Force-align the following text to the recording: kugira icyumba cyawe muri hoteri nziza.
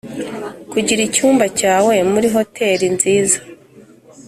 kugira 0.71 1.01
icyumba 1.07 1.45
cyawe 1.59 1.93
muri 2.11 2.27
hoteri 2.35 2.85
nziza. 2.95 3.39